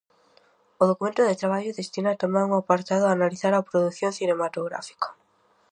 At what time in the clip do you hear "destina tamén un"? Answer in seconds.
1.79-2.53